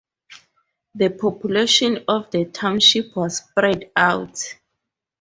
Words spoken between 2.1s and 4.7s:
the Township was spread out.